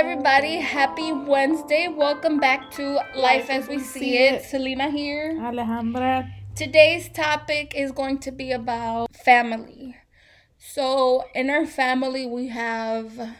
[0.00, 0.56] everybody.
[0.56, 1.86] Happy Wednesday.
[1.86, 4.42] Welcome back to Life as We See It.
[4.44, 5.34] Selena here.
[5.34, 6.26] Alejandra.
[6.54, 9.94] Today's topic is going to be about family.
[10.56, 13.36] So, in our family, we have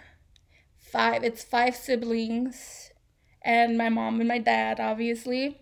[0.77, 2.91] five, it's five siblings,
[3.41, 5.57] and my mom and my dad, obviously.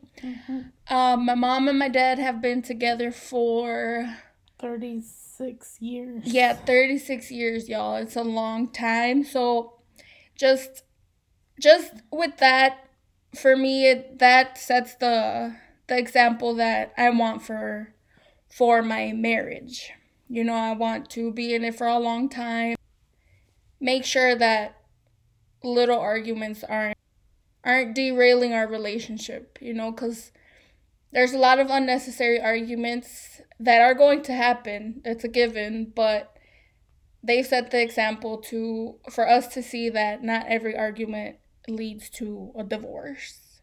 [0.91, 4.17] Um, my mom and my dad have been together for
[4.59, 6.23] 36 years.
[6.25, 7.95] Yeah, 36 years, y'all.
[7.95, 9.23] It's a long time.
[9.23, 9.75] So
[10.35, 10.83] just
[11.61, 12.89] just with that
[13.35, 15.55] for me it, that sets the
[15.89, 17.95] the example that I want for
[18.49, 19.91] for my marriage.
[20.29, 22.77] You know, I want to be in it for a long time.
[23.81, 24.77] Make sure that
[25.63, 26.97] little arguments aren't
[27.65, 30.33] aren't derailing our relationship, you know, cuz
[31.13, 35.01] there's a lot of unnecessary arguments that are going to happen.
[35.05, 36.37] It's a given, but
[37.23, 41.37] they set the example to for us to see that not every argument
[41.71, 43.61] leads to a divorce.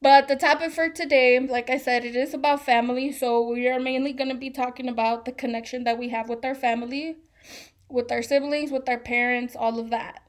[0.00, 3.12] But the topic for today, like I said, it is about family.
[3.12, 6.44] So we are mainly going to be talking about the connection that we have with
[6.44, 7.18] our family,
[7.88, 10.22] with our siblings, with our parents, all of that.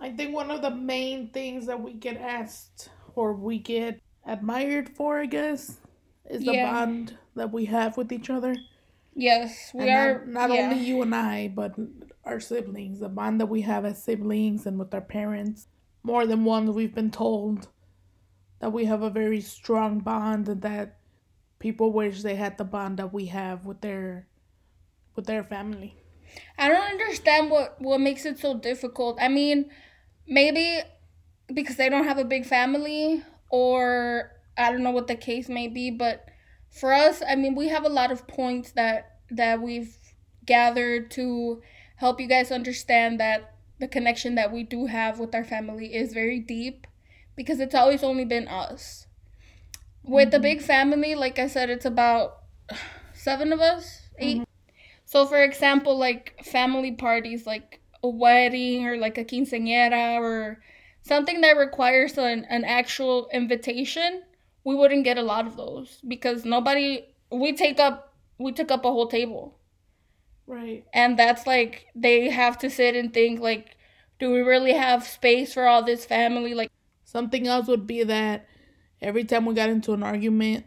[0.00, 4.88] I think one of the main things that we get asked or we get admired
[4.88, 5.80] for, I guess,
[6.28, 6.62] is the Yeah.
[6.62, 8.54] bond that we have with each other.
[9.14, 10.24] Yes, we And are.
[10.26, 10.72] not, not yeah.
[10.72, 11.74] only you and I, but
[12.28, 15.68] our siblings, the bond that we have as siblings and with our parents.
[16.02, 17.68] More than once, we've been told
[18.60, 20.98] that we have a very strong bond and that
[21.58, 24.26] people wish they had the bond that we have with their
[25.16, 25.96] with their family.
[26.58, 29.18] I don't understand what what makes it so difficult.
[29.20, 29.70] I mean,
[30.26, 30.80] maybe
[31.52, 35.68] because they don't have a big family or I don't know what the case may
[35.68, 36.26] be, but
[36.70, 39.96] for us, I mean, we have a lot of points that that we've
[40.44, 41.62] gathered to
[41.98, 46.12] help you guys understand that the connection that we do have with our family is
[46.12, 46.86] very deep
[47.36, 49.06] because it's always only been us.
[50.04, 50.42] With the Mhm.
[50.42, 52.38] big family, like I said, it's about
[53.14, 54.42] seven of us, 8
[55.04, 60.62] so, for example, like family parties, like a wedding or like a quinceañera or
[61.02, 64.22] something that requires an, an actual invitation,
[64.64, 68.84] we wouldn't get a lot of those because nobody, we take up, we took up
[68.84, 69.57] a whole table.
[70.48, 70.84] Right.
[70.94, 73.76] And that's like, they have to sit and think, like,
[74.18, 76.54] do we really have space for all this family?
[76.54, 76.70] Like,
[77.04, 78.46] Something else would be that
[79.00, 80.66] every time we got into an argument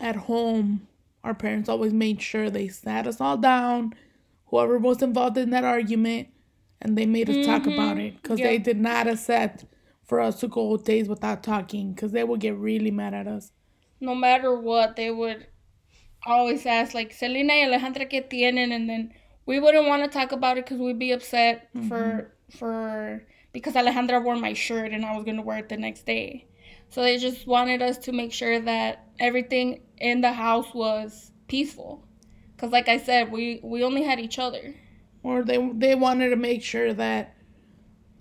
[0.00, 0.88] at home,
[1.24, 3.94] our parents always made sure they sat us all down,
[4.46, 6.28] whoever was involved in that argument,
[6.82, 8.06] and they made us talk about Mhm.
[8.08, 9.64] it because they did not accept
[10.02, 13.52] for us to go days without talking because they would get really mad at us.
[14.02, 15.46] no matter what, they would
[16.24, 18.72] always ask, like, Selena y Alejandra, ¿qué tienen?
[18.72, 19.12] And then
[19.50, 22.56] we wouldn't want to talk about it because we'd be upset for, mm-hmm.
[22.56, 26.06] for, because Alejandra wore my shirt and I was going to wear it the next
[26.06, 26.46] day.
[26.88, 32.06] So they just wanted us to make sure that everything in the house was peaceful.
[32.54, 34.76] Because, like I said, we, we only had each other.
[35.24, 37.34] Or they they wanted to make sure that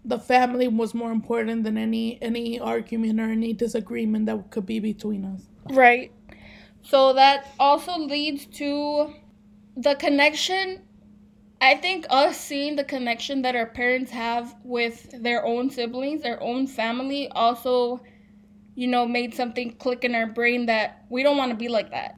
[0.03, 4.79] the family was more important than any any argument or any disagreement that could be
[4.79, 5.43] between us.
[5.69, 6.11] Right.
[6.81, 9.13] So that also leads to
[9.77, 10.88] the connection.
[11.61, 16.41] I think us seeing the connection that our parents have with their own siblings, their
[16.41, 18.01] own family, also,
[18.75, 21.91] you know, made something click in our brain that we don't want to be like
[21.91, 22.15] that.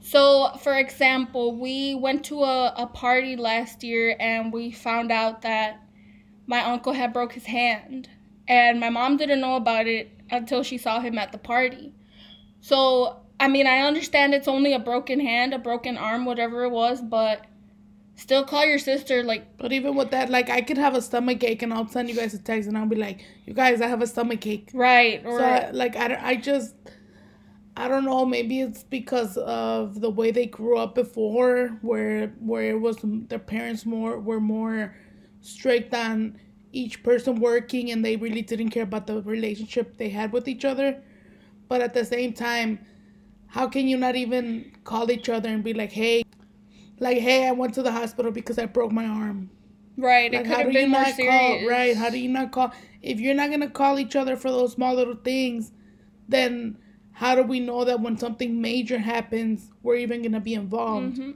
[0.00, 5.42] So, for example, we went to a, a party last year and we found out
[5.42, 5.80] that
[6.46, 8.08] my uncle had broke his hand.
[8.46, 11.94] And my mom didn't know about it until she saw him at the party.
[12.60, 16.70] So, I mean, I understand it's only a broken hand, a broken arm, whatever it
[16.70, 17.46] was, but
[18.16, 19.22] still call your sister.
[19.22, 22.08] Like, But even with that, like I could have a stomach ache and I'll send
[22.08, 24.70] you guys a text and I'll be like, "You guys, I have a stomach ache."
[24.74, 25.22] right.
[25.24, 26.74] Or, So I- like I, don't- I just
[27.76, 28.24] I don't know.
[28.24, 33.40] Maybe it's because of the way they grew up before, where where it was their
[33.40, 34.94] parents more were more
[35.40, 36.38] strict on
[36.72, 40.64] each person working, and they really didn't care about the relationship they had with each
[40.64, 41.02] other.
[41.68, 42.78] But at the same time,
[43.48, 46.22] how can you not even call each other and be like, "Hey,
[47.00, 49.50] like hey, I went to the hospital because I broke my arm."
[49.96, 50.32] right.
[50.32, 51.62] It could how have do been you more not serious.
[51.62, 51.68] call?
[51.68, 51.96] Right?
[51.96, 52.72] How do you not call?
[53.02, 55.72] If you're not gonna call each other for those small little things,
[56.28, 56.78] then
[57.12, 61.20] how do we know that when something major happens, we're even gonna be involved?
[61.20, 61.32] hmm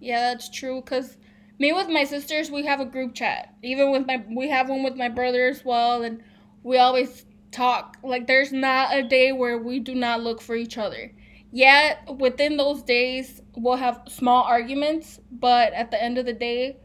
[0.00, 0.80] Yeah, that's true.
[0.82, 1.16] Cause
[1.58, 3.54] me with my sisters, we have a group chat.
[3.62, 6.22] Even with my, we have one with my brother as well, and
[6.62, 7.96] we always talk.
[8.02, 11.12] Like, there's not a day where we do not look for each other.
[11.50, 16.76] Yeah, within those days, we'll have small arguments, but at the end of the day,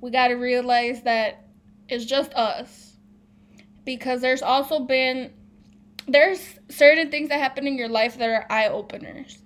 [0.00, 1.46] we got to realize that
[1.88, 2.96] it's just us.
[3.84, 5.32] Because there's also been
[6.08, 9.38] there's certain things that happen in your life that are eye openers.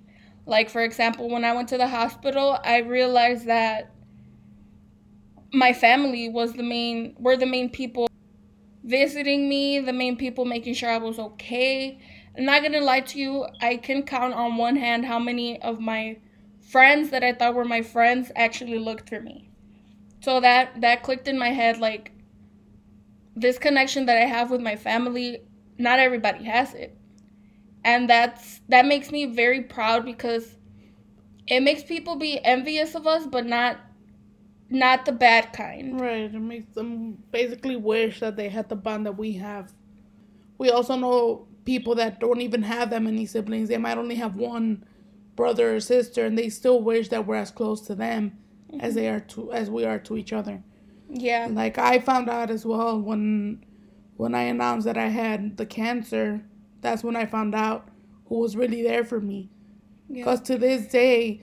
[0.46, 3.92] Like for example, when I went to the hospital, I realized that
[5.52, 8.08] my family was the main were the main people
[8.84, 11.98] visiting me, the main people making sure I was okay.
[12.36, 15.80] I'm not gonna lie to you, I can count on one hand how many of
[15.80, 16.18] my
[16.60, 19.50] friends that I thought were my friends actually looked for me.
[20.20, 22.12] So that that clicked in my head like
[23.34, 25.42] this connection that I have with my family,
[25.78, 26.96] not everybody has it.
[27.84, 30.56] And that's that makes me very proud because
[31.46, 33.78] it makes people be envious of us but not
[34.68, 36.00] not the bad kind.
[36.00, 36.22] Right.
[36.22, 39.72] It makes them basically wish that they had the bond that we have.
[40.58, 43.68] We also know people that don't even have that many siblings.
[43.68, 44.86] They might only have one
[45.34, 48.38] brother or sister, and they still wish that we're as close to them
[48.72, 48.80] mm-hmm.
[48.80, 50.62] as they are to as we are to each other.
[51.10, 51.48] Yeah.
[51.50, 53.64] Like I found out as well when
[54.16, 56.42] when I announced that I had the cancer.
[56.80, 57.88] That's when I found out
[58.26, 59.50] who was really there for me.
[60.10, 60.54] Because yeah.
[60.54, 61.42] to this day,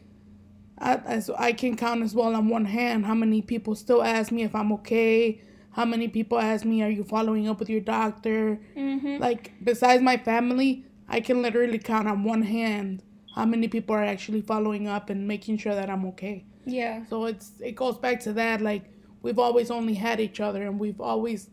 [0.79, 4.31] I, as I can count as well on one hand how many people still ask
[4.31, 5.41] me if I'm okay.
[5.73, 9.17] How many people ask me, "Are you following up with your doctor?" Mm-hmm.
[9.17, 13.03] Like besides my family, I can literally count on one hand
[13.35, 16.45] how many people are actually following up and making sure that I'm okay.
[16.65, 17.05] Yeah.
[17.05, 18.83] So it's it goes back to that like
[19.21, 21.49] we've always only had each other and we've always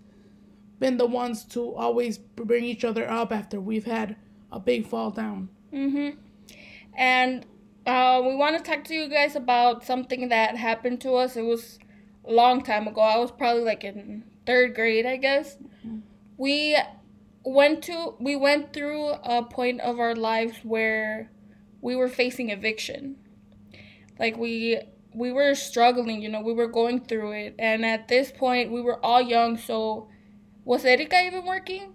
[0.78, 4.17] been the ones to always bring each other up after we've had
[4.52, 5.49] a big fall down.
[5.72, 6.17] Mhm.
[6.96, 7.46] And
[7.87, 11.37] uh, we want to talk to you guys about something that happened to us.
[11.37, 11.78] It was
[12.31, 13.00] long time ago.
[13.00, 15.56] I was probably like in third grade, I guess.
[16.37, 16.77] We
[17.44, 21.31] went to we went through a point of our lives where
[21.81, 23.17] we were facing eviction.
[24.19, 24.81] Like we
[25.15, 27.55] we were struggling, you know, we were going through it.
[27.59, 30.09] And at this point, we were all young, so
[30.65, 31.94] was Erika even working?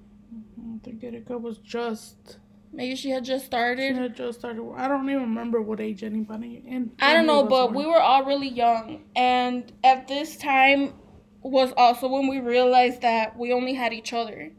[0.59, 2.37] I think Erika was just
[2.75, 3.95] Maybe she had just started.
[3.95, 4.61] She had just started.
[4.75, 6.91] I don't even remember what age anybody in.
[6.99, 10.93] I don't know, but we were all really young, and at this time
[11.41, 14.51] was also when we realized that we only had each other,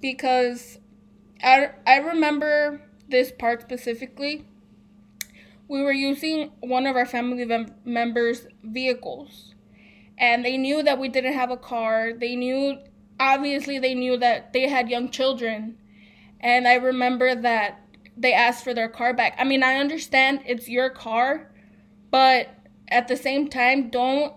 [0.00, 0.78] because
[1.42, 4.46] I I remember this part specifically.
[5.68, 9.54] We were using one of our family mem- members' vehicles,
[10.16, 12.12] and they knew that we didn't have a car.
[12.14, 12.78] They knew,
[13.20, 15.76] obviously, they knew that they had young children
[16.40, 17.80] and I remember that
[18.16, 19.36] they asked for their car back.
[19.38, 21.50] I mean, I understand it's your car,
[22.10, 22.48] but
[22.88, 24.34] at the same time, don't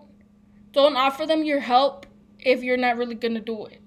[0.72, 2.06] don't offer them your help
[2.40, 3.82] if you're not really gonna do it.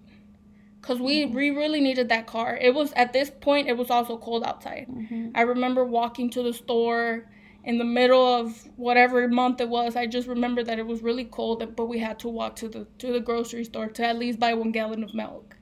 [0.83, 1.35] Cause we mm-hmm.
[1.35, 2.57] we really needed that car.
[2.61, 4.87] It was at this point it was also cold outside.
[4.89, 5.31] Mm-hmm.
[5.35, 7.29] I remember walking to the store
[7.65, 9.97] in the middle of whatever month it was.
[9.97, 12.87] I just remember that it was really cold, but we had to walk to the
[12.99, 15.57] to the grocery store to at least buy one gallon of milk.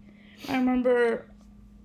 [0.49, 1.31] I remember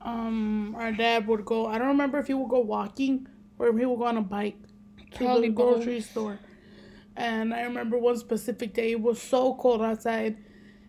[0.01, 1.67] um, our dad would go.
[1.67, 4.21] I don't remember if he would go walking or if he would go on a
[4.21, 4.57] bike
[5.11, 6.09] to Probably the grocery both.
[6.09, 6.39] store.
[7.15, 10.37] And I remember one specific day it was so cold outside,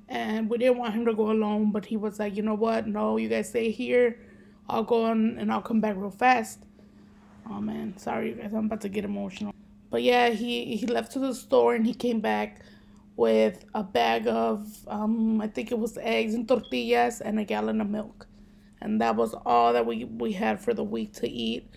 [0.09, 1.73] and we didn't want him to go alone.
[1.73, 2.87] But he was like, you know what?
[2.87, 4.21] No, you guys stay here.
[4.69, 6.61] I'll go on and I'll come back real fast.
[7.51, 9.53] Oh man, sorry you guys, I'm about to get emotional.
[9.91, 12.61] But yeah, he he left to the store and he came back
[13.17, 17.81] with a bag of um I think it was eggs and tortillas and a gallon
[17.81, 18.27] of milk
[18.81, 21.71] and that was all that we we had for the week to eat.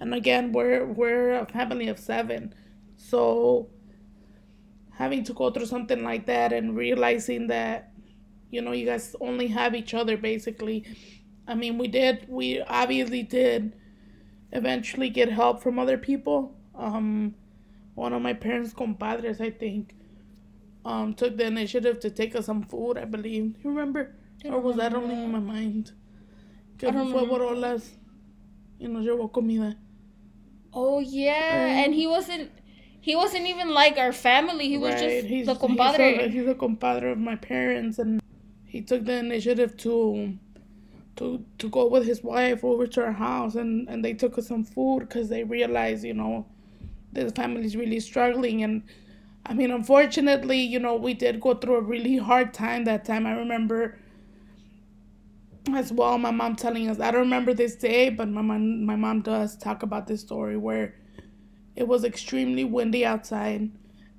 [0.00, 2.54] And again, we're we're a family of seven,
[2.96, 3.68] so
[4.92, 7.92] having to go through something like that and realizing that
[8.50, 10.84] you know you guys only have each other basically.
[11.46, 13.74] I mean, we did we obviously did
[14.52, 16.56] eventually get help from other people.
[16.74, 17.34] Um,
[17.94, 19.94] one of my parents' compadres, I think,
[20.84, 22.98] um, took the initiative to take us some food.
[22.98, 23.56] I believe.
[23.62, 24.16] You remember?
[24.44, 25.92] Or was that only in my mind?
[26.80, 27.96] Que fue por olas
[28.78, 29.76] y nos llevó comida.
[30.72, 32.50] Oh yeah, and he wasn't.
[33.02, 34.68] He wasn't even like our family.
[34.68, 36.12] He was just he's, the compadre.
[36.12, 38.20] He's a, he's a compadre of my parents, and
[38.64, 40.34] he took the initiative to
[41.16, 44.46] to to go with his wife over to our house, and and they took us
[44.46, 46.46] some food because they realized, you know,
[47.12, 48.82] the family's really struggling, and
[49.46, 53.26] I mean, unfortunately, you know, we did go through a really hard time that time.
[53.26, 53.98] I remember
[55.74, 58.96] as well my mom telling us i don't remember this day but my mom my
[58.96, 60.94] mom does talk about this story where
[61.76, 63.70] it was extremely windy outside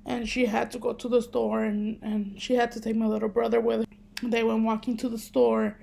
[0.06, 3.06] and she had to go to the store and, and she had to take my
[3.06, 3.86] little brother with her
[4.22, 5.78] they went walking to the store.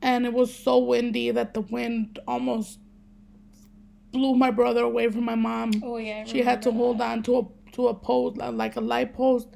[0.00, 2.78] And it was so windy that the wind almost
[4.12, 5.72] blew my brother away from my mom.
[5.82, 7.42] Oh yeah she had to hold on to a
[7.72, 9.48] to a post like a light post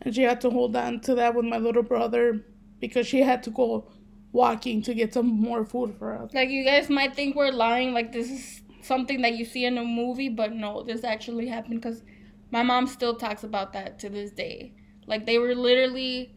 [0.00, 2.42] and she had to hold on to that with my little brother
[2.88, 3.86] because she had to go
[4.32, 6.34] walking to get some more food for us.
[6.34, 9.78] Like you guys might think we're lying, like this is something that you see in
[9.78, 12.02] a movie, but no, this actually happened because
[12.50, 14.74] my mom still talks about that to this day.
[15.06, 16.34] Like they were literally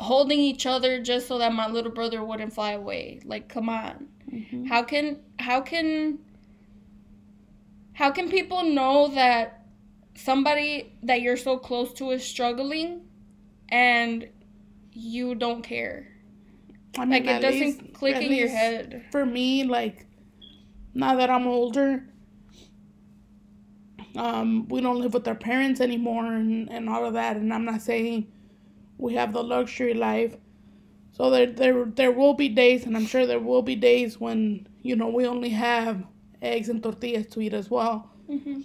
[0.00, 3.20] holding each other just so that my little brother wouldn't fly away.
[3.24, 4.08] Like come on.
[4.30, 4.64] Mm-hmm.
[4.66, 6.18] How can how can
[7.92, 9.66] how can people know that
[10.16, 13.02] somebody that you're so close to is struggling
[13.68, 14.28] and
[14.94, 16.08] you don't care?
[16.96, 19.04] I mean, like it doesn't least, click in your head.
[19.10, 20.06] For me, like
[20.94, 22.06] now that I'm older,
[24.16, 27.36] um, we don't live with our parents anymore and, and all of that.
[27.36, 28.30] And I'm not saying
[28.96, 30.36] we have the luxury life.
[31.12, 34.66] So there, there, there will be days, and I'm sure there will be days when
[34.82, 36.04] you know we only have
[36.42, 38.10] eggs and tortillas to eat as well.
[38.28, 38.60] Mm-hmm.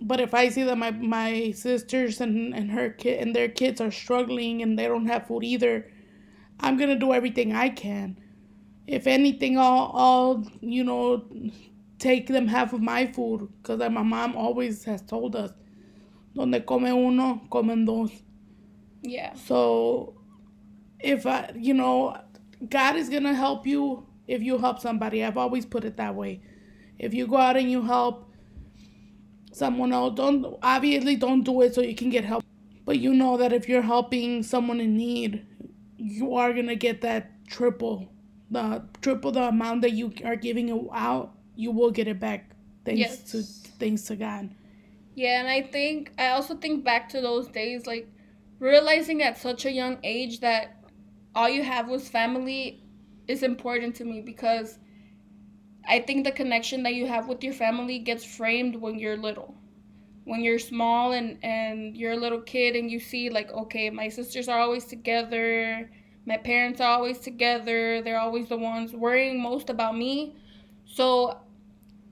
[0.00, 3.80] But if I see that my my sisters and and her kid and their kids
[3.80, 5.90] are struggling and they don't have food either,
[6.60, 8.18] I'm gonna do everything I can.
[8.86, 11.24] If anything, I'll, I'll you know,
[11.98, 15.52] take them half of my food because my mom always has told us,
[16.34, 18.10] donde come uno, comen dos.
[19.02, 19.34] Yeah.
[19.34, 20.14] So,
[20.98, 22.16] if I, you know,
[22.68, 25.24] God is gonna help you if you help somebody.
[25.24, 26.42] I've always put it that way.
[26.98, 28.29] If you go out and you help
[29.52, 32.44] someone else, don't obviously don't do it so you can get help.
[32.84, 35.46] But you know that if you're helping someone in need,
[35.96, 38.12] you are gonna get that triple,
[38.50, 41.34] the triple the amount that you are giving out.
[41.56, 42.50] You will get it back,
[42.84, 43.22] thanks yes.
[43.32, 43.42] to
[43.78, 44.50] thanks to God.
[45.14, 48.08] Yeah, and I think I also think back to those days, like
[48.58, 50.84] realizing at such a young age that
[51.34, 52.82] all you have was family
[53.28, 54.78] is important to me because
[55.86, 59.54] I think the connection that you have with your family gets framed when you're little.
[60.24, 64.08] When you're small and, and you're a little kid and you see, like, okay, my
[64.08, 65.90] sisters are always together,
[66.26, 70.36] my parents are always together, they're always the ones worrying most about me.
[70.86, 71.40] So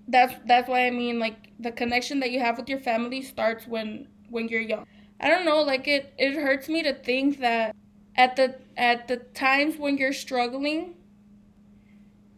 [0.08, 3.66] that's that's why I mean like the connection that you have with your family starts
[3.66, 4.86] when when you're young.
[5.20, 7.74] I don't know, like it it hurts me to think that
[8.16, 10.94] at the at the times when you're struggling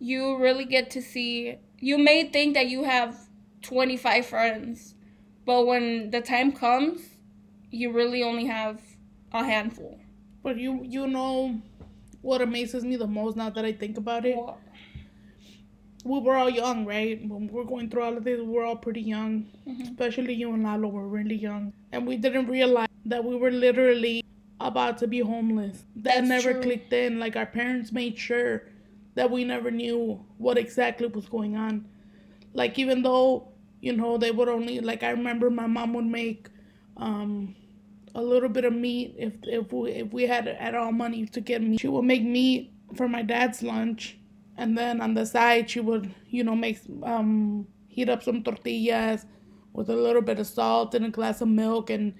[0.01, 3.17] you really get to see you may think that you have
[3.63, 4.95] 25 friends
[5.45, 7.03] but when the time comes
[7.71, 8.81] you really only have
[9.33, 10.01] a handful
[10.43, 11.61] but you you know
[12.23, 14.59] what amazes me the most now that i think about it what?
[16.05, 18.65] we were all young right when we are going through all of this we are
[18.65, 19.83] all pretty young mm-hmm.
[19.83, 24.25] especially you and lalo were really young and we didn't realize that we were literally
[24.61, 26.63] about to be homeless that That's never true.
[26.63, 28.63] clicked in like our parents made sure
[29.15, 31.87] that we never knew what exactly was going on.
[32.55, 36.49] Like even though you know they would only like I remember my mom would make
[36.97, 37.55] um,
[38.15, 41.41] a little bit of meat if if we if we had at all money to
[41.41, 41.81] get meat.
[41.81, 44.19] She would make meat for my dad's lunch,
[44.57, 49.27] and then on the side she would you know make um, heat up some tortillas
[49.73, 52.15] with a little bit of salt and a glass of milk and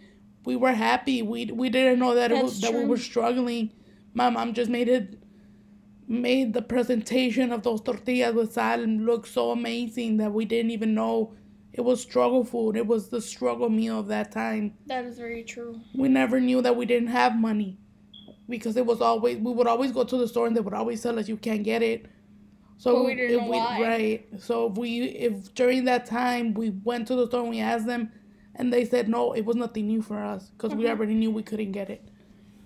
[0.45, 1.23] we were happy.
[1.23, 3.73] We we didn't know that it was, that we were struggling.
[4.15, 5.20] My mom just made it
[6.11, 10.93] made the presentation of those tortillas with sal look so amazing that we didn't even
[10.93, 11.33] know
[11.73, 12.77] it was struggle food.
[12.77, 14.75] It was the struggle meal of that time.
[14.87, 15.81] That is very true.
[15.95, 17.79] We never knew that we didn't have money
[18.49, 21.03] because it was always we would always go to the store and they would always
[21.03, 22.07] tell us you can't get it.
[22.79, 23.81] So but we didn't we, why.
[23.81, 24.29] right.
[24.39, 27.87] So if we if during that time we went to the store and we asked
[27.87, 28.11] them
[28.57, 30.81] and they said no, it was nothing new for us because mm-hmm.
[30.81, 32.09] we already knew we couldn't get it.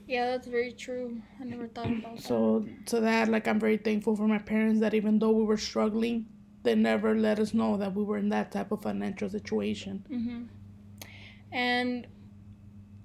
[0.07, 1.21] Yeah, that's very true.
[1.41, 2.23] I never thought about that.
[2.23, 5.57] So to that, like I'm very thankful for my parents that even though we were
[5.57, 6.27] struggling,
[6.63, 10.05] they never let us know that we were in that type of financial situation.
[10.11, 10.43] Mm-hmm.
[11.53, 12.07] And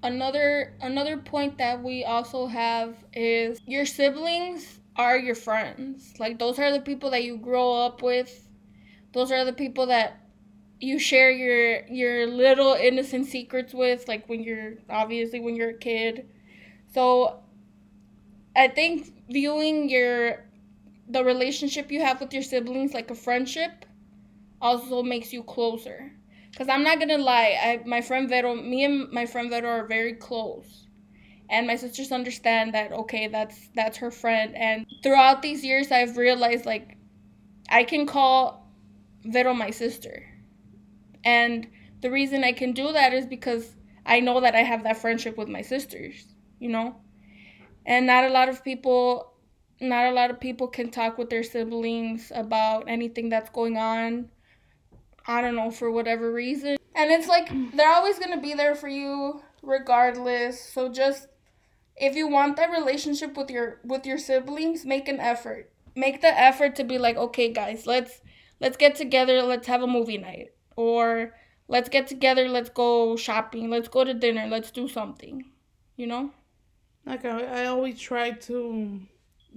[0.02, 6.14] another another point that we also have is your siblings are your friends.
[6.18, 8.46] Like those are the people that you grow up with.
[9.12, 10.20] Those are the people that
[10.80, 15.78] you share your your little innocent secrets with like when you're obviously when you're a
[15.78, 16.26] kid
[16.92, 17.40] so
[18.56, 20.44] I think viewing your
[21.08, 23.84] the relationship you have with your siblings like a friendship
[24.60, 26.12] also makes you closer.
[26.56, 29.86] Cause I'm not gonna lie, I my friend Vero, me and my friend Vero are
[29.86, 30.88] very close,
[31.48, 32.92] and my sisters understand that.
[32.92, 36.96] Okay, that's that's her friend, and throughout these years, I've realized like
[37.68, 38.68] I can call
[39.24, 40.24] Vero my sister,
[41.24, 41.68] and
[42.02, 45.38] the reason I can do that is because I know that I have that friendship
[45.38, 46.26] with my sisters
[46.60, 46.94] you know?
[47.84, 49.30] And not a lot of people
[49.80, 54.28] not a lot of people can talk with their siblings about anything that's going on.
[55.26, 56.76] I don't know for whatever reason.
[56.94, 60.60] And it's like they're always going to be there for you regardless.
[60.60, 61.28] So just
[61.96, 65.72] if you want that relationship with your with your siblings, make an effort.
[65.96, 68.20] Make the effort to be like, "Okay, guys, let's
[68.60, 71.34] let's get together, let's have a movie night." Or
[71.68, 75.44] let's get together, let's go shopping, let's go to dinner, let's do something.
[75.96, 76.30] You know?
[77.10, 79.00] Like I, I always try to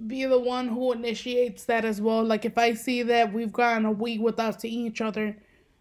[0.08, 2.24] be the one who initiates that as well.
[2.24, 5.36] Like if I see that we've gone a week without seeing each other,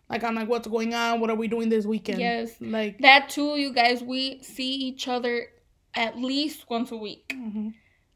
[0.08, 1.20] like I'm like, what's going on?
[1.20, 2.20] What are we doing this weekend?
[2.20, 2.52] Yes.
[2.62, 5.48] Like That too, you guys, we see each other
[5.96, 7.34] at least once a week.
[7.36, 7.70] hmm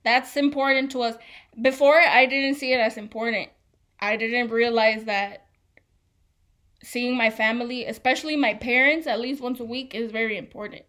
[0.04, 1.16] That's important to us.
[1.60, 3.50] Before, I didn't see it as important.
[4.00, 5.48] I didn't realize that
[6.84, 10.84] seeing my family, especially my parents, at least once a week is very important.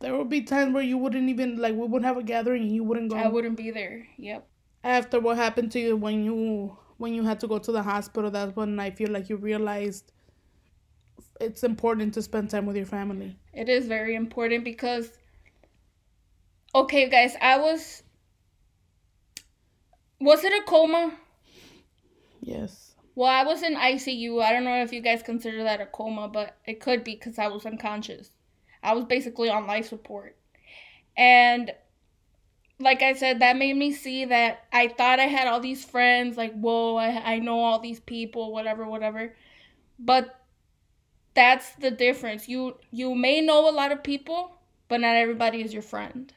[0.00, 2.74] There would be times where you wouldn't even like we would have a gathering and
[2.74, 3.16] you wouldn't go.
[3.16, 4.06] I wouldn't be there.
[4.16, 4.46] Yep.
[4.84, 8.30] After what happened to you when you when you had to go to the hospital,
[8.30, 10.12] that's when I feel like you realized
[11.40, 13.36] it's important to spend time with your family.
[13.52, 15.10] It is very important because
[16.74, 18.02] okay guys, I was
[20.20, 21.12] was it a coma?
[22.40, 22.94] Yes.
[23.14, 24.40] Well, I was in ICU.
[24.40, 27.36] I don't know if you guys consider that a coma, but it could be because
[27.36, 28.30] I was unconscious.
[28.88, 30.36] I was basically on life support.
[31.16, 31.72] And
[32.80, 36.36] like I said, that made me see that I thought I had all these friends,
[36.36, 39.34] like, whoa, I, I know all these people, whatever, whatever.
[39.98, 40.34] But
[41.34, 42.48] that's the difference.
[42.48, 46.32] You you may know a lot of people, but not everybody is your friend.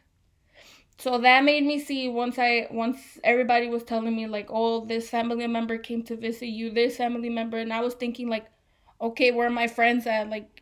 [0.97, 5.09] So that made me see once I once everybody was telling me like, oh, this
[5.09, 8.45] family member came to visit you, this family member, and I was thinking like,
[8.99, 10.29] okay, where are my friends at?
[10.29, 10.60] Like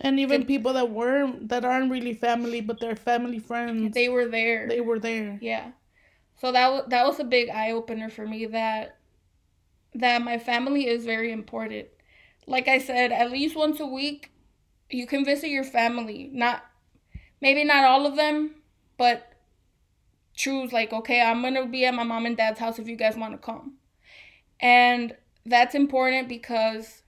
[0.00, 4.26] And even people that weren't that aren't really family, but they're family friends, they were
[4.26, 4.68] there.
[4.68, 5.38] they were there.
[5.40, 5.70] Yeah.
[6.38, 8.98] So that was that was a big eye opener for me that
[9.94, 11.88] that my family is very important.
[12.46, 14.30] Like I said, at least once a week
[14.90, 16.30] you can visit your family.
[16.32, 16.64] Not
[17.40, 18.56] maybe not all of them,
[18.98, 19.32] but
[20.34, 22.96] choose like okay, I'm going to be at my mom and dad's house if you
[22.96, 23.74] guys want to come.
[24.60, 25.16] And
[25.46, 27.02] that's important because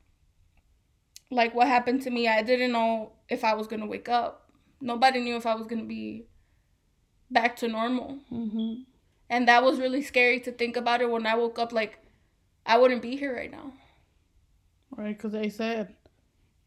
[1.31, 4.51] like what happened to me, I didn't know if I was going to wake up.
[4.81, 6.27] Nobody knew if I was going to be
[7.31, 8.19] back to normal.
[8.29, 8.75] hmm
[9.29, 11.99] And that was really scary to think about it when I woke up like
[12.65, 13.73] I wouldn't be here right now.
[14.91, 15.95] Right, because they said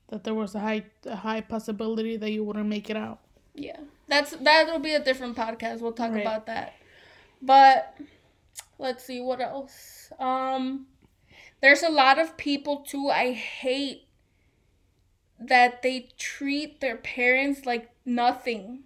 [0.10, 3.20] that there was a high a high possibility that you wouldn't make it out.
[3.56, 3.80] Yeah.
[4.08, 5.82] That's that'll be a different podcast.
[5.82, 6.22] We'll talk Right.
[6.22, 6.74] about that.
[7.42, 7.96] But
[8.78, 10.12] let's see what else.
[10.20, 10.86] Um
[11.62, 14.04] there's a lot of people too I hate
[15.48, 18.84] that they treat their parents like nothing.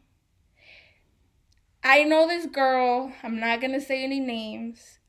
[1.83, 4.99] I know this girl, I'm not to say any names,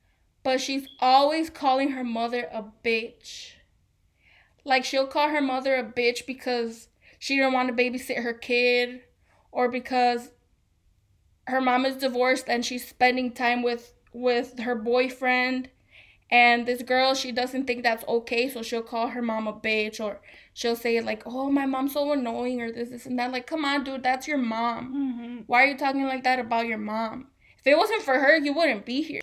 [0.42, 3.52] but she's always calling her mother a bitch.
[4.64, 9.00] Like she'll call her mother a bitch because she didn't want to babysit her kid
[9.50, 10.32] or because
[11.46, 15.68] her mom is divorced and she's spending time with with her boyfriend
[16.30, 20.00] and this girl she doesn't think that's okay so she'll call her mom a bitch
[20.00, 20.20] or
[20.52, 23.32] she'll say like oh my mom's so annoying or this this and that.
[23.32, 24.94] Like come on dude that's your mom.
[24.94, 25.36] Mm-hmm.
[25.46, 27.28] why are you talking like that about your mom?
[27.58, 29.20] If it wasn't for her you wouldn't be here.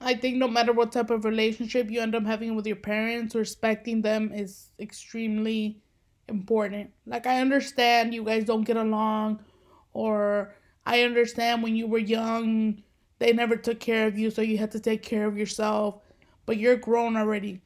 [0.00, 3.34] I think no matter what type of relationship you end up having with your parents,
[3.34, 5.82] respecting them is extremely
[6.26, 6.90] important.
[7.06, 9.44] Like I understand you guys don't get along
[9.92, 10.54] or
[10.86, 12.82] I understand when you were young
[13.20, 16.00] they never took care of you so you had to take care of yourself,
[16.50, 17.60] but you're grown already.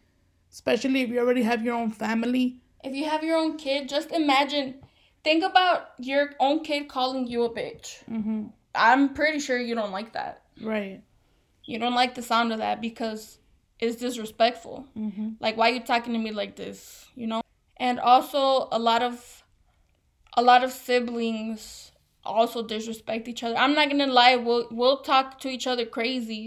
[0.53, 2.61] Especially if you already have your own family.
[2.89, 4.75] if you have your own kid just imagine
[5.29, 8.51] think about your own kid calling you a bitch Mhm.
[8.75, 10.43] i'm pretty sure you don't like that
[10.73, 11.01] Right.
[11.71, 13.23] you don't like the sound of that because
[13.85, 15.37] it's disrespectful Mhm.
[15.47, 17.41] like why you talking to me like this you know
[17.87, 18.43] and also
[18.81, 19.17] a lot of
[20.43, 21.63] a lot of siblings
[22.35, 26.45] also disrespect each other i'm not gonna lie we'll we'll talk to each other crazy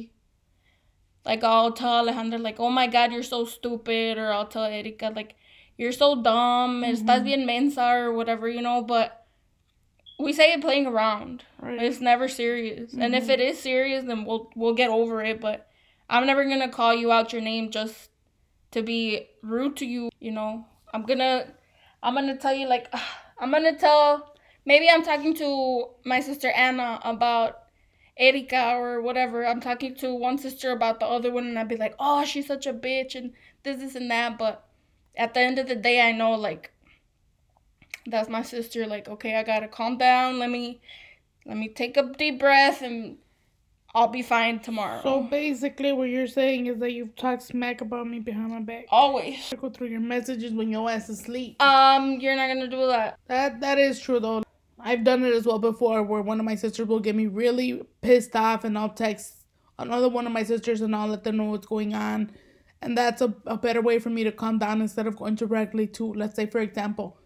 [1.28, 5.12] like i'll tell alejandra like oh my god you're so stupid or i'll tell erika
[5.16, 5.36] like
[5.78, 7.26] you're so dumb estás Mhm.
[7.30, 9.26] bien mensa or whatever you know but
[10.20, 11.82] we say it playing around Right.
[11.82, 12.94] it's never serious.
[12.94, 15.40] And if it is serious, then we'll we'll get over it.
[15.42, 15.68] But
[16.10, 18.10] I'm never gonna call you out your name just
[18.72, 20.10] to be rude to you.
[20.20, 21.54] You know, I'm gonna
[22.02, 22.90] I'm gonna tell you like
[23.40, 24.34] I'm gonna tell.
[24.66, 25.50] Maybe I'm talking to
[26.04, 27.67] my sister Anna about
[28.18, 29.46] Erika or whatever.
[29.46, 32.48] I'm talking to one sister about the other one, and I'd be like, oh, she's
[32.48, 34.38] such a bitch and this, this, and that.
[34.38, 34.66] But
[35.16, 36.72] at the end of the day, I know like
[38.06, 38.88] that's my sister.
[38.88, 40.40] Like, okay, I gotta calm down.
[40.40, 40.82] Let me
[41.46, 43.18] let me take a deep breath and
[43.96, 45.02] I'll be fine tomorrow.
[45.02, 48.86] So basically what you're saying is that you've talked smack about me behind my back.
[48.90, 49.52] always.
[49.52, 51.62] I go through your messages when your ass is asleep.
[51.62, 53.18] Um, you're not gonna do that.
[53.28, 54.44] That that is true though.
[54.80, 57.82] I've done it as well before where one of my sisters will get me really
[58.02, 59.34] pissed off and I'll text
[59.80, 62.32] another one of my sisters and I'll let them know what's going on.
[62.82, 65.88] And that's a, a better way for me to calm down instead of going directly
[65.88, 67.18] to, let's say, for example,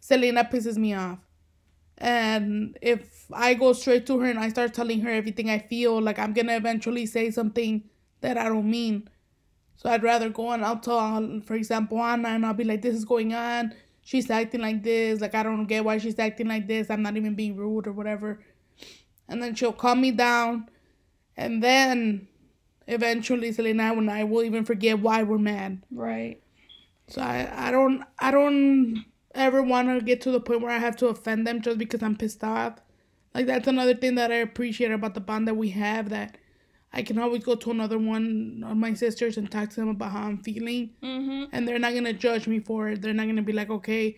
[0.00, 1.18] Selena pisses me off.
[1.98, 6.00] And if I go straight to her and I start telling her everything I feel,
[6.00, 7.84] like I'm going to eventually say something
[8.20, 9.08] that I don't mean.
[9.76, 12.94] So I'd rather go and I'll tell, for example, Anna, and I'll be like, this
[12.96, 13.74] is going on.
[14.06, 15.20] She's acting like this.
[15.20, 16.90] Like, I don't get why she's acting like this.
[16.90, 18.38] I'm not even being rude or whatever.
[19.28, 20.70] And then she'll calm me down.
[21.36, 22.28] And then
[22.86, 25.82] eventually Selena and I will even forget why we're mad.
[25.90, 26.40] Right.
[27.08, 30.78] So I, I don't I don't ever want to get to the point where I
[30.78, 32.74] have to offend them just because I'm pissed off.
[33.34, 36.38] Like that's another thing that I appreciate about the bond that we have that
[36.92, 40.12] I can always go to another one of my sisters and talk to them about
[40.12, 40.90] how I'm feeling.
[41.02, 41.44] Mm-hmm.
[41.52, 43.02] And they're not going to judge me for it.
[43.02, 44.16] They're not going to be like, okay,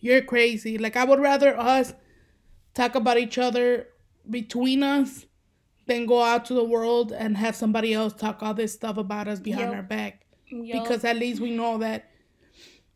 [0.00, 0.76] you're crazy.
[0.78, 1.94] Like, I would rather us
[2.74, 3.88] talk about each other
[4.28, 5.24] between us
[5.86, 9.26] than go out to the world and have somebody else talk all this stuff about
[9.26, 9.74] us behind Yep.
[9.76, 10.26] our back.
[10.48, 10.82] Yup.
[10.82, 12.10] Because at least we know that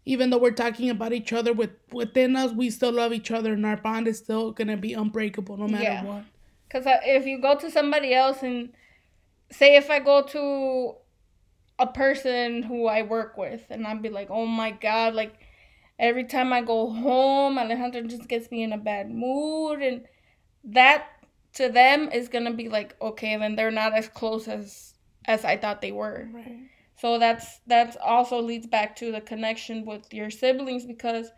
[0.05, 3.53] even though we're talking about each other with within us, we still love each other
[3.55, 6.05] and our bond is still going to be unbreakable no matter Yeah.
[6.05, 6.25] what.
[6.69, 8.71] Because if you go to somebody else and
[9.53, 10.95] say if I go to
[11.79, 15.35] a person who I work with and I'd be like, oh my God, like
[15.99, 19.83] every time I go home, Alejandra just gets me in a bad mood.
[19.83, 20.07] And
[20.65, 21.07] that
[21.55, 25.45] to them is going to be like, okay, then they're not as close as as
[25.45, 26.29] I thought they were.
[26.33, 26.69] Right.
[26.99, 31.31] So that's that's also leads back to the connection with your siblings because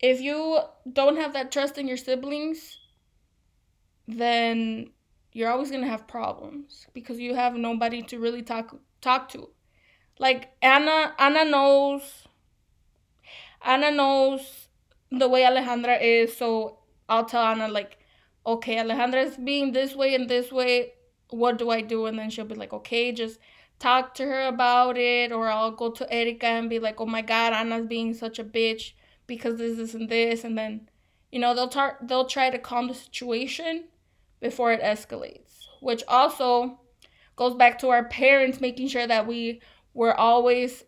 [0.00, 0.60] if you
[0.92, 2.78] don't have that trust in your siblings,
[4.06, 4.90] then
[5.38, 9.48] you're always gonna have problems because you have nobody to really talk talk to.
[10.18, 12.26] Like Anna Anna knows
[13.62, 14.68] Anna knows
[15.12, 17.98] the way Alejandra is, so I'll tell Anna like,
[18.44, 20.94] okay, Alejandra's being this way and this way,
[21.30, 22.06] what do I do?
[22.06, 23.38] And then she'll be like, okay, just
[23.78, 27.22] talk to her about it, or I'll go to Erika and be like, oh my
[27.22, 28.90] god, Anna's being such a bitch
[29.28, 30.88] because this, this, and this, and then,
[31.30, 33.84] you know, they'll tar- they'll try to calm the situation
[34.40, 36.80] before it escalates, which also
[37.36, 39.60] goes back to our parents making sure that we
[39.94, 40.84] were always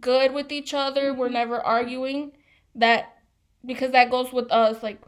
[0.00, 1.34] good with each other, we're mm-hmm.
[1.34, 2.32] never arguing.
[2.74, 3.14] That
[3.64, 5.00] because that goes with us, like,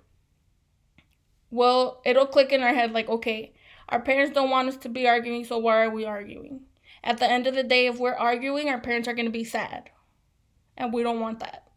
[1.50, 3.52] well, it'll click in our head, like, okay,
[3.88, 6.62] our parents don't want us to be arguing, so why are we arguing?
[7.02, 9.44] At the end of the day, if we're arguing, our parents are going to be
[9.44, 9.90] sad.
[10.76, 11.68] And we don't want that.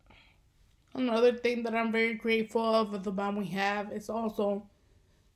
[0.93, 4.67] Another thing that I'm very grateful of with the bond we have is also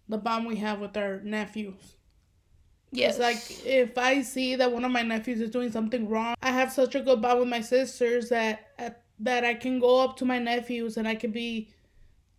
[0.10, 1.96] the bond we have with our nephews.
[2.92, 3.18] Yes.
[3.18, 6.52] It's like if I see that one of my nephews is doing something wrong, I
[6.52, 8.72] have such a good bond with my sisters that
[9.20, 11.70] that I can go up to my nephews and I can be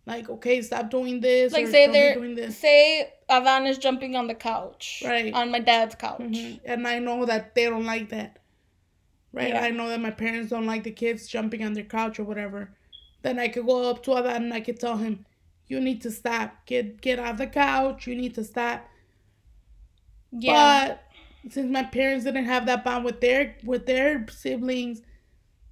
[0.05, 1.53] like, okay, stop doing this.
[1.53, 2.57] like say they're doing this.
[2.57, 5.03] say Avan is jumping on the couch.
[5.05, 5.31] Right.
[5.33, 6.19] On my dad's couch.
[6.21, 6.59] Mhm.
[6.65, 8.39] And I know that they don't like that.
[9.31, 9.49] Right?
[9.49, 9.63] Yeah.
[9.63, 12.71] I know that my parents don't like the kids jumping on their couch or whatever.
[13.21, 15.25] Then I could go up to Adan and I could tell him,
[15.69, 16.65] You need to stop.
[16.65, 18.07] Get get off the couch.
[18.07, 18.85] You need to stop.
[20.31, 20.97] Yeah.
[21.43, 25.01] But since my parents didn't have that bond with their with their siblings,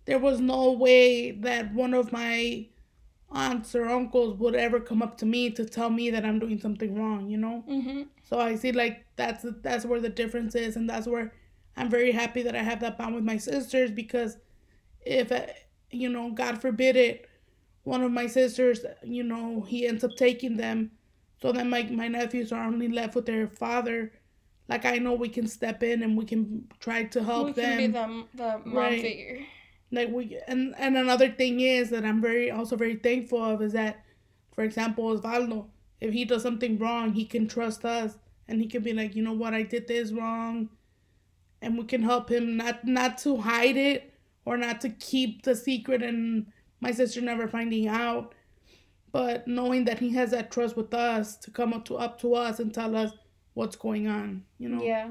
[0.06, 2.68] there was no way that one of my
[3.30, 6.60] aunts or uncles would ever come up to me to tell me that I'm doing
[6.62, 7.64] something wrong, you know?
[7.70, 8.04] mm-hmm.
[8.24, 11.34] So I see like that's that's where the difference is, and that's where
[11.76, 14.38] I'm very happy that I have that bond with my sisters because
[15.02, 15.32] if
[15.92, 17.27] you know, God forbid it,
[17.88, 20.92] one of my sisters, you know, he ends up taking them,
[21.42, 24.12] so then my my nephews are only left with their father.
[24.70, 27.78] Like I know we can step in and we can try to help we them
[27.78, 28.08] can be the,
[28.44, 29.02] the mom Right.
[29.02, 29.40] figure.
[29.92, 33.74] like we and and another thing is that I'm very also very thankful of is
[33.74, 34.04] that,
[34.54, 35.68] for example, Osvaldo,
[36.02, 38.18] if he does something wrong, he can trust us
[38.50, 40.70] and he can be like, you know what, I did this wrong,
[41.62, 44.14] and we can help him not not to hide it
[44.46, 46.48] or not to keep the secret and
[46.80, 48.34] my sister never finding out,
[49.12, 52.36] but knowing that he has that trust with us to come up to up to
[52.36, 53.12] us and tell us
[53.54, 54.84] what's going on, you know.
[54.84, 55.10] Yeah.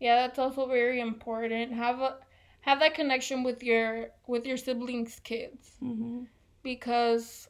[0.00, 1.72] Yeah, that's also very important.
[1.72, 2.18] Have a
[2.60, 5.76] have that connection with your with your siblings' kids.
[5.80, 6.24] hmm
[6.62, 7.48] because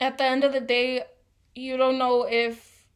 [0.00, 1.04] at the end of the day,
[1.54, 2.86] you don't know if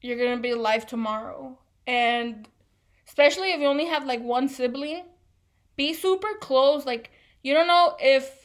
[0.00, 1.56] you're gonna be alive tomorrow.
[1.86, 2.48] And
[3.06, 5.04] especially if you only have like one sibling,
[5.76, 6.84] be super close.
[6.84, 7.10] Like,
[7.42, 8.43] you don't know if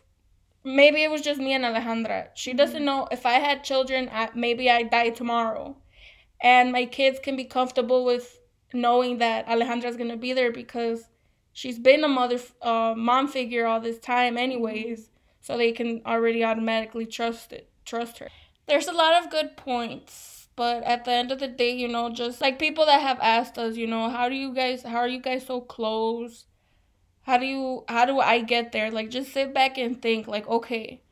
[0.64, 2.28] maybe it was just me and Alejandra.
[2.34, 5.78] She doesn't know if I had children, I, maybe I die tomorrow.
[6.42, 8.40] And my kids can be comfortable with
[8.74, 11.06] knowing that Alejandra's gonna be there because
[11.54, 15.10] she's been a mother, uh, mom figure all this time, anyways
[15.42, 18.28] so they can already automatically trust it trust her
[18.68, 22.10] there's a lot of good points but at the end of the day you know
[22.10, 25.08] just like people that have asked us you know how do you guys how are
[25.08, 26.46] you guys so close
[27.30, 28.90] how do you how do i get there?
[28.90, 31.04] Like just sit back and think like okay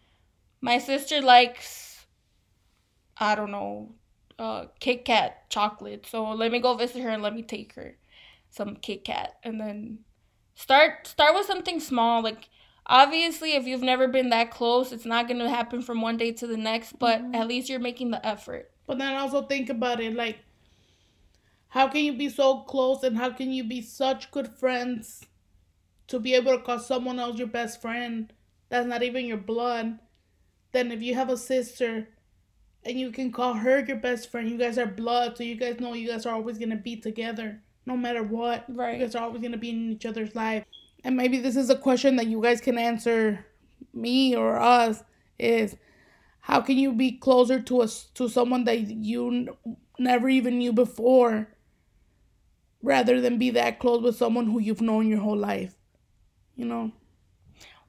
[0.62, 2.08] my sister likes
[3.18, 3.92] i don't know
[4.40, 6.08] uh kit kat chocolate.
[6.08, 7.98] So let me go visit her and let me take her
[8.50, 9.38] some kit kat.
[9.44, 10.00] And then
[10.56, 12.24] start start with something small.
[12.24, 12.50] Like
[12.88, 16.32] obviously if you've never been that close it's not going to happen from one day
[16.32, 17.36] to the next but mm-hmm.
[17.36, 18.72] at least you're making the effort.
[18.88, 20.40] But then also think about it like
[21.68, 25.24] how can you be so close and how can you be such good friends
[26.08, 28.34] to be able to call someone else your best friend
[28.70, 30.00] that's not even your blood
[30.72, 32.08] then if you have a sister
[32.84, 35.80] and you can call her your best friend you guys are blood so you guys
[35.80, 38.66] know you guys are always going to be together no matter what.
[38.68, 39.00] Right.
[39.00, 40.66] you guys are always going to be in each other's life.
[41.04, 43.46] And maybe this is a question that you guys can answer
[43.94, 45.04] me or us
[45.40, 45.78] is
[46.42, 50.74] how can you be closer to us to someone that you n- never even knew
[50.74, 51.48] before
[52.82, 55.77] rather than be that close with someone who you've known your whole life
[56.58, 56.92] you know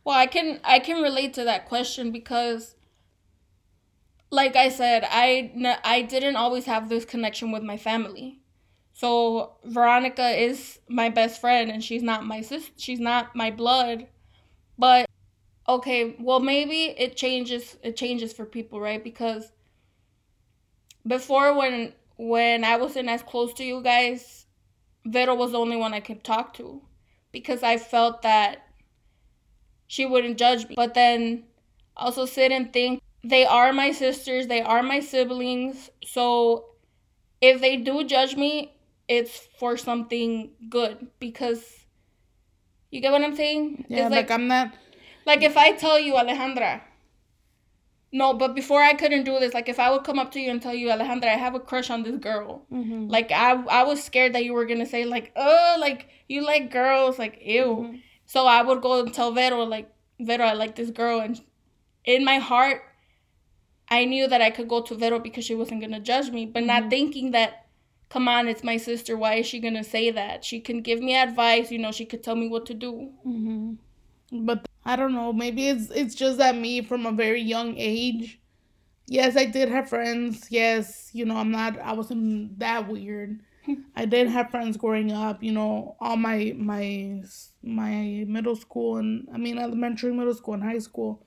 [0.04, 2.76] well i can i can relate to that question because
[4.30, 5.50] like i said i
[5.82, 8.38] i didn't always have this connection with my family
[8.98, 14.08] so Veronica is my best friend and she's not my sis she's not my blood.
[14.76, 15.06] But
[15.68, 19.02] okay, well maybe it changes it changes for people, right?
[19.04, 19.52] Because
[21.06, 24.46] before when when I wasn't as close to you guys,
[25.06, 26.82] Vero was the only one I could talk to
[27.32, 28.66] because I felt that
[29.86, 30.74] she wouldn't judge me.
[30.76, 31.44] But then
[31.96, 35.90] also sit and think they are my sisters, they are my siblings.
[36.04, 36.66] So
[37.40, 38.74] if they do judge me,
[39.08, 41.86] it's for something good because
[42.90, 43.86] you get what I'm saying?
[43.88, 44.74] Yeah, it's like, like I'm not
[45.26, 46.82] like if I tell you Alejandra.
[48.10, 50.50] No, but before I couldn't do this, like if I would come up to you
[50.50, 52.64] and tell you Alejandra, I have a crush on this girl.
[52.72, 53.08] Mm-hmm.
[53.08, 56.70] Like I I was scared that you were gonna say like oh like you like
[56.70, 57.64] girls like ew.
[57.64, 57.96] Mm-hmm.
[58.24, 59.90] So I would go and tell Vero like
[60.20, 61.40] Vero I like this girl and
[62.04, 62.82] in my heart
[63.90, 66.60] I knew that I could go to Vero because she wasn't gonna judge me, but
[66.60, 66.66] mm-hmm.
[66.66, 67.66] not thinking that
[68.08, 69.16] come on, it's my sister.
[69.16, 70.44] Why is she gonna say that?
[70.44, 71.70] She can give me advice.
[71.70, 73.10] You know, she could tell me what to do.
[73.26, 74.46] Mm-hmm.
[74.46, 75.34] But I don't know.
[75.34, 78.40] Maybe it's it's just that me from a very young age.
[79.06, 80.48] Yes, I did have friends.
[80.50, 81.78] Yes, you know, I'm not.
[81.80, 83.40] I wasn't that weird.
[83.96, 85.42] I did have friends growing up.
[85.44, 87.22] You know, all my my
[87.62, 91.22] my middle school and I mean elementary, middle school, and high school.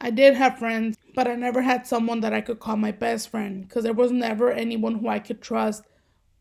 [0.00, 3.28] I did have friends, but I never had someone that I could call my best
[3.30, 5.84] friend because there was never anyone who I could trust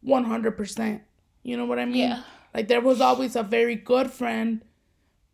[0.02, 1.04] 100%.
[1.44, 2.10] You know what I mean?
[2.10, 2.24] Yeah.
[2.54, 4.64] Like there was always a very good friend,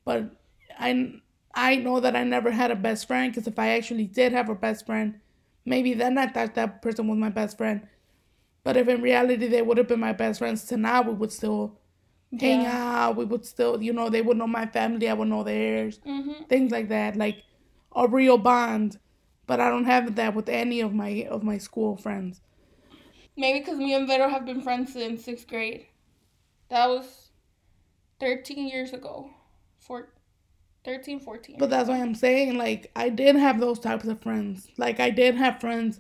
[0.06, 0.32] but
[0.78, 1.22] I
[1.54, 4.50] I know that I never had a best friend because if I actually did have
[4.50, 5.20] a best friend,
[5.66, 7.88] maybe then I thought that person was my best friend.
[8.64, 11.32] But if in reality they would have been my best friends to now, we would
[11.32, 11.80] still
[12.32, 12.40] yeah.
[12.42, 13.16] hang out.
[13.16, 16.44] We would still, you know, they would know my family, I would know theirs, mm-hmm.
[16.50, 17.16] things like that.
[17.16, 17.44] Like
[17.96, 19.00] a real bond,
[19.46, 22.42] but I don't have that with any of my of my school friends.
[23.36, 25.86] Maybe because me and Vero have been friends since sixth grade.
[26.70, 27.32] That was
[28.20, 29.30] 13 years ago.
[29.80, 30.10] Four,
[30.88, 31.58] 13, 14.
[31.60, 34.70] But that's why I'm saying, like, I did have those types of friends.
[34.78, 36.00] Like, I did have friends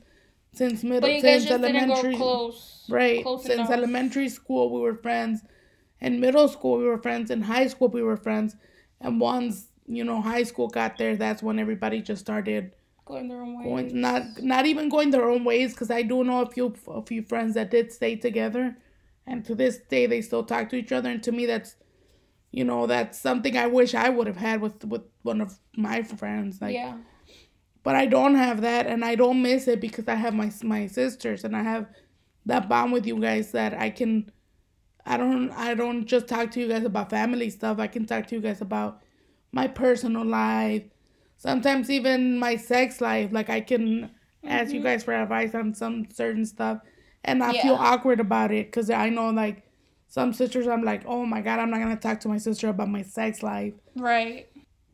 [0.53, 2.15] since middle, since elementary.
[2.15, 3.21] close, right.
[3.21, 3.69] Close since enough.
[3.69, 5.41] elementary school, we were friends.
[5.99, 7.29] In middle school, we were friends.
[7.29, 8.55] In high school, we were friends.
[9.01, 12.71] And once you know high school got there, that's when everybody just started
[13.03, 13.65] going their own ways.
[13.65, 17.01] Going, not not even going their own ways because I do know a few a
[17.01, 18.77] few friends that did stay together,
[19.25, 21.09] and to this day they still talk to each other.
[21.09, 21.75] And to me, that's
[22.51, 26.03] you know that's something I wish I would have had with with one of my
[26.03, 26.61] friends.
[26.61, 26.97] Like, yeah.
[27.83, 30.87] But I don't have that, and I don't miss it because I have my my
[30.87, 31.87] sisters, and I have
[32.45, 34.31] that bond with you guys that I can.
[35.05, 37.79] I don't I don't just talk to you guys about family stuff.
[37.79, 39.01] I can talk to you guys about
[39.53, 40.83] my personal life,
[41.37, 43.31] sometimes even my sex life.
[43.31, 44.47] Like I can mm-hmm.
[44.47, 44.87] ask you mm-hmm.
[44.87, 46.79] guys for advice on some certain stuff
[47.27, 47.61] and i yeah.
[47.61, 49.63] feel awkward about it because I know like
[50.07, 52.89] some sisters I'm like, oh my god, I'm not gonna talk to my sister about
[52.89, 53.73] my sex life.
[53.95, 54.47] Right.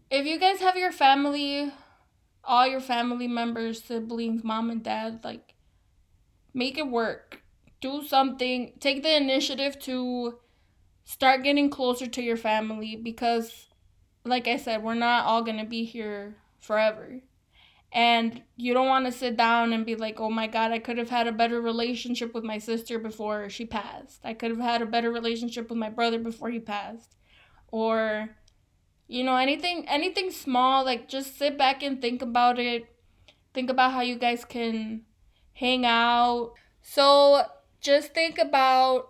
[0.10, 1.72] If you guys have your family,
[2.44, 5.54] all your family members, siblings, mom and dad, like
[6.54, 7.42] make it work.
[7.82, 8.74] Do something.
[8.80, 10.40] Take the initiative to
[11.04, 13.68] start getting closer to your family because
[14.26, 17.20] like I said, we're not all to be here forever.
[17.94, 20.98] And you don't want to sit down and be like, oh my God, I could
[20.98, 24.22] have had a better relationship with my sister before she passed.
[24.24, 27.16] I could have had a better relationship with my brother before he passed.
[27.68, 28.30] Or,
[29.08, 32.88] you know, anything anything small, like just sit back and think about it.
[33.54, 35.04] Think about how you guys can
[35.54, 36.54] hang out.
[36.82, 37.44] So
[37.80, 39.08] just think about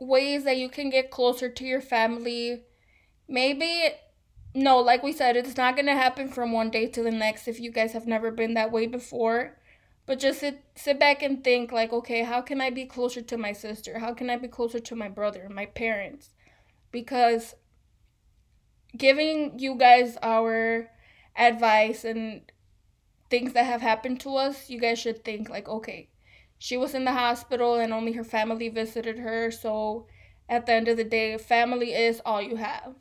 [0.00, 2.64] ways that you can get closer to your family.
[3.28, 3.90] Maybe,
[4.54, 7.48] no, like we said, it's not going to happen from one day to the next
[7.48, 9.58] if you guys have never been that way before.
[10.06, 13.36] But just sit, sit back and think, like, okay, how can I be closer to
[13.38, 13.98] my sister?
[13.98, 16.30] How can I be closer to my brother, my parents?
[16.92, 17.54] Because
[18.96, 20.90] giving you guys our
[21.36, 22.42] advice and
[23.30, 26.10] things that have happened to us, you guys should think, like, okay,
[26.58, 29.50] she was in the hospital and only her family visited her.
[29.50, 30.06] So
[30.48, 32.94] at the end of the day, family is all you have.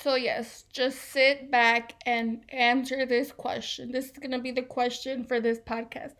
[0.00, 3.90] So, yes, just sit back and answer this question.
[3.90, 6.12] This is going to be the question for this podcast.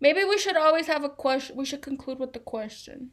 [0.00, 1.56] Maybe we should always have a question.
[1.56, 3.10] We should conclude with the question.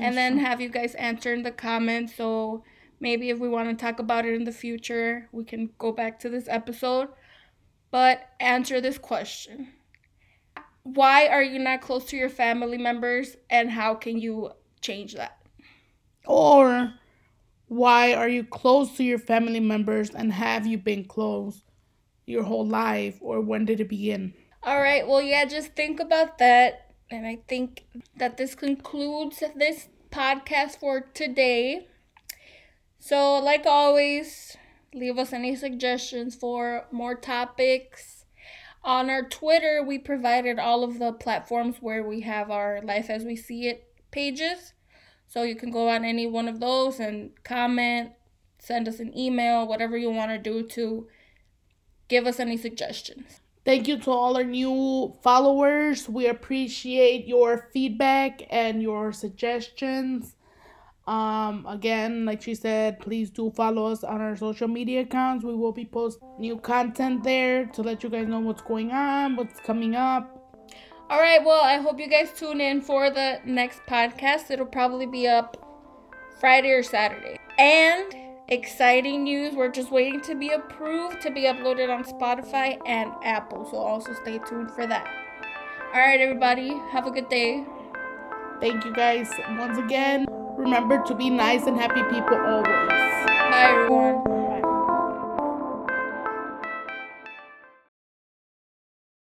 [0.00, 2.16] And then have you guys answer in the comments.
[2.16, 2.64] So,
[2.98, 6.18] maybe if we want to talk about it in the future, we can go back
[6.20, 7.08] to this episode.
[7.90, 9.68] But answer this question
[10.84, 15.38] why are you not close to your family members and how can you change that?
[16.26, 16.92] Or
[17.72, 21.62] why are you close to your family members and have you been close
[22.26, 24.34] your whole life or when did it begin?
[24.62, 26.92] All right, well, yeah, just think about that.
[27.10, 27.84] And I think
[28.16, 31.88] that this concludes this podcast for today.
[32.98, 34.56] So, like always,
[34.94, 38.22] leave us any suggestions for more topics
[38.84, 43.24] on our Twitter, we provided all of the platforms where we have our Life as
[43.24, 44.72] We See It pages.
[45.32, 48.10] So you can go on any one of those and comment,
[48.58, 51.08] send us an email, whatever you want to do to
[52.08, 53.40] give us any suggestions.
[53.64, 56.06] Thank you to all our new followers.
[56.06, 60.36] We appreciate your feedback and your suggestions.
[61.06, 65.46] Um, again, like she said, please do follow us on our social media accounts.
[65.46, 69.36] We will be posting new content there to let you guys know what's going on,
[69.36, 70.41] what's coming up.
[71.12, 74.50] All right, well, I hope you guys tune in for the next podcast.
[74.50, 75.58] It'll probably be up
[76.40, 77.36] Friday or Saturday.
[77.58, 78.14] And
[78.48, 83.68] exciting news, we're just waiting to be approved to be uploaded on Spotify and Apple.
[83.70, 85.06] So also stay tuned for that.
[85.92, 87.62] All right, everybody, have a good day.
[88.62, 90.24] Thank you guys once again.
[90.56, 92.88] Remember to be nice and happy people always.
[92.88, 94.31] Bye, everyone.